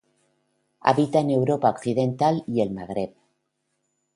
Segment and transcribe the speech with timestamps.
[0.91, 3.13] Habita en Europa occidental y el Magreb.